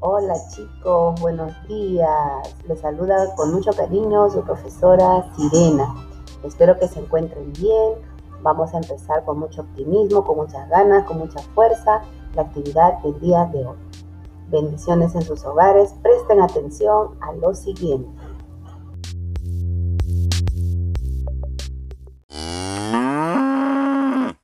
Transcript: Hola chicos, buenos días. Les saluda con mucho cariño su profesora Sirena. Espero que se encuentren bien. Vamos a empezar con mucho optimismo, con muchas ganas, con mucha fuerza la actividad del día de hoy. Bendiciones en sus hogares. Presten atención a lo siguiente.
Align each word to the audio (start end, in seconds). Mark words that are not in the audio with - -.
Hola 0.00 0.34
chicos, 0.54 1.20
buenos 1.20 1.52
días. 1.66 2.54
Les 2.68 2.78
saluda 2.78 3.34
con 3.34 3.52
mucho 3.52 3.72
cariño 3.72 4.30
su 4.30 4.42
profesora 4.42 5.28
Sirena. 5.34 5.92
Espero 6.44 6.78
que 6.78 6.86
se 6.86 7.00
encuentren 7.00 7.52
bien. 7.54 7.94
Vamos 8.40 8.72
a 8.74 8.76
empezar 8.76 9.24
con 9.24 9.40
mucho 9.40 9.62
optimismo, 9.62 10.24
con 10.24 10.36
muchas 10.36 10.68
ganas, 10.68 11.04
con 11.04 11.18
mucha 11.18 11.40
fuerza 11.52 12.02
la 12.36 12.42
actividad 12.42 13.02
del 13.02 13.18
día 13.18 13.46
de 13.46 13.66
hoy. 13.66 13.76
Bendiciones 14.48 15.16
en 15.16 15.22
sus 15.22 15.44
hogares. 15.44 15.92
Presten 16.00 16.42
atención 16.42 17.18
a 17.20 17.32
lo 17.32 17.52
siguiente. 17.52 18.08